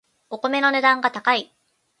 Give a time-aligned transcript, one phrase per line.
[0.31, 1.55] お米の値段が高い